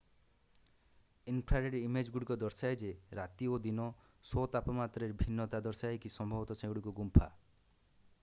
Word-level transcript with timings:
Infrared 1.33 1.75
ଇମେଜ୍‌ଗୁଡ଼ିକ 1.79 2.37
ଦର୍ଶାଏ 2.43 2.79
ଯେ 2.83 2.89
ରାତି 3.19 3.49
ଓ 3.57 3.59
ଦିନ 3.67 3.85
ଶୋ’ 4.31 4.47
ତାପମାତ୍ରାରେ 4.57 5.19
ଭିନ୍ନତା 5.23 5.61
ଦର୍ଶାଏ 5.69 6.01
କି 6.07 6.13
ସମ୍ଭବତଃ 6.17 6.61
ସେଗୁଡ଼ିକ 6.65 6.95
ଗୁମ୍ଫା। 7.03 7.29